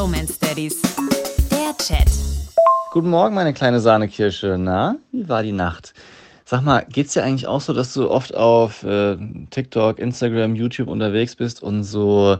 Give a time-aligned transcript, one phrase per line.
[0.00, 0.80] Bromance Daddies.
[1.50, 2.08] Der Chat.
[2.90, 4.56] Guten Morgen, meine kleine Sahnekirsche.
[4.58, 5.92] Na, wie war die Nacht?
[6.46, 9.18] Sag mal, geht's dir eigentlich auch so, dass du oft auf äh,
[9.50, 12.38] TikTok, Instagram, YouTube unterwegs bist und so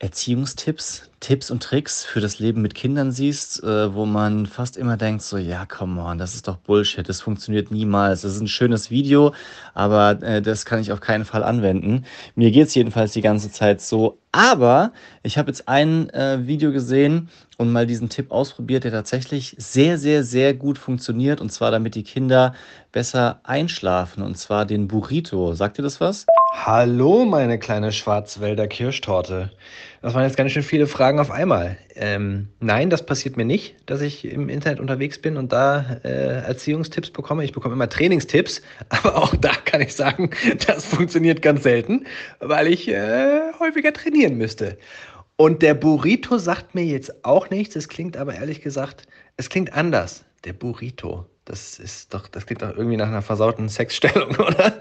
[0.00, 4.96] Erziehungstipps, Tipps und Tricks für das Leben mit Kindern siehst, äh, wo man fast immer
[4.96, 8.22] denkt, so, ja, come on, das ist doch Bullshit, das funktioniert niemals.
[8.22, 9.34] Das ist ein schönes Video,
[9.74, 12.06] aber äh, das kann ich auf keinen Fall anwenden.
[12.34, 14.18] Mir geht's jedenfalls die ganze Zeit so.
[14.32, 14.92] Aber
[15.22, 19.98] ich habe jetzt ein äh, Video gesehen und mal diesen Tipp ausprobiert, der tatsächlich sehr,
[19.98, 21.42] sehr, sehr gut funktioniert.
[21.42, 22.54] Und zwar, damit die Kinder
[22.90, 24.22] besser einschlafen.
[24.22, 25.52] Und zwar den Burrito.
[25.54, 26.24] Sagt ihr das was?
[26.52, 29.52] Hallo, meine kleine Schwarzwälder Kirschtorte.
[30.02, 31.78] Das waren jetzt ganz schön viele Fragen auf einmal.
[31.94, 36.42] Ähm, nein, das passiert mir nicht, dass ich im Internet unterwegs bin und da äh,
[36.42, 37.44] Erziehungstipps bekomme.
[37.44, 40.30] Ich bekomme immer Trainingstipps, aber auch da kann ich sagen,
[40.66, 42.04] das funktioniert ganz selten,
[42.40, 44.76] weil ich äh, häufiger trainieren müsste.
[45.36, 47.76] Und der Burrito sagt mir jetzt auch nichts.
[47.76, 49.04] Es klingt aber ehrlich gesagt,
[49.36, 50.24] es klingt anders.
[50.44, 51.26] Der Burrito.
[51.44, 54.80] Das ist doch, das klingt doch irgendwie nach einer versauten Sexstellung, oder?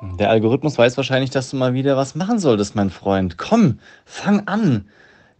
[0.00, 3.38] Der Algorithmus weiß wahrscheinlich, dass du mal wieder was machen solltest, mein Freund.
[3.38, 4.86] Komm, fang an.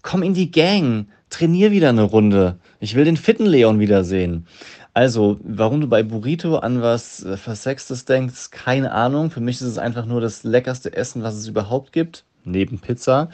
[0.03, 1.09] Komm in die Gang.
[1.29, 2.59] Trainier wieder eine Runde.
[2.81, 4.47] Ich will den fitten Leon wiedersehen.
[4.95, 9.31] Also, warum du bei Burrito an was äh, Versextes denkst, keine Ahnung.
[9.31, 13.29] Für mich ist es einfach nur das leckerste Essen, was es überhaupt gibt, neben Pizza.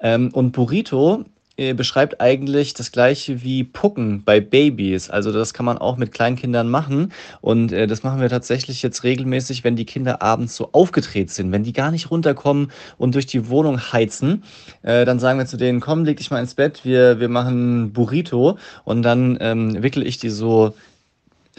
[0.00, 1.24] Ähm, und Burrito
[1.56, 5.08] äh, beschreibt eigentlich das gleiche wie Pucken bei Babys.
[5.08, 7.12] Also das kann man auch mit Kleinkindern machen.
[7.40, 11.52] Und äh, das machen wir tatsächlich jetzt regelmäßig, wenn die Kinder abends so aufgedreht sind,
[11.52, 14.42] wenn die gar nicht runterkommen und durch die Wohnung heizen.
[14.82, 17.92] Äh, dann sagen wir zu denen, komm, leg dich mal ins Bett, wir, wir machen
[17.92, 18.58] Burrito.
[18.84, 20.74] Und dann ähm, wickel ich die so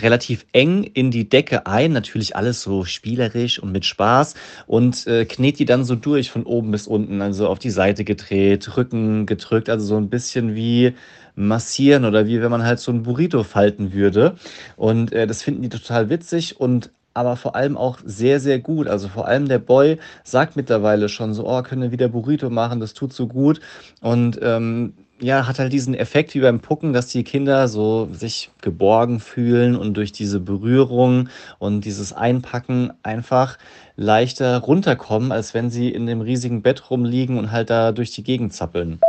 [0.02, 4.36] relativ eng in die Decke ein, natürlich alles so spielerisch und mit Spaß
[4.68, 8.04] und äh, knet die dann so durch von oben bis unten, also auf die Seite
[8.04, 10.94] gedreht, Rücken gedrückt, also so ein bisschen wie
[11.36, 14.36] massieren oder wie wenn man halt so ein Burrito falten würde.
[14.78, 18.88] Und äh, das finden die total witzig und aber vor allem auch sehr, sehr gut.
[18.88, 22.80] Also vor allem der Boy sagt mittlerweile schon so, oh, können wir wieder Burrito machen,
[22.80, 23.62] das tut so gut.
[24.02, 28.52] Und ähm, ja, hat halt diesen Effekt wie beim Pucken, dass die Kinder so sich
[28.62, 33.58] geborgen fühlen und durch diese Berührung und dieses Einpacken einfach
[33.96, 38.24] leichter runterkommen, als wenn sie in dem riesigen Bett rumliegen und halt da durch die
[38.24, 39.00] Gegend zappeln.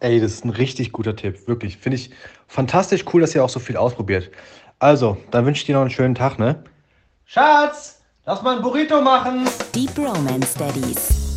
[0.00, 1.78] Ey, das ist ein richtig guter Tipp, wirklich.
[1.78, 2.10] Finde ich
[2.46, 4.30] fantastisch cool, dass ihr auch so viel ausprobiert.
[4.78, 6.62] Also, dann wünsche ich dir noch einen schönen Tag, ne?
[7.30, 9.46] Schatz, lass mal ein Burrito machen.
[9.74, 11.27] Die Bromance Daddies.